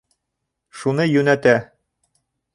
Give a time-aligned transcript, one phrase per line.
[0.79, 1.55] Шуны йүнәтә.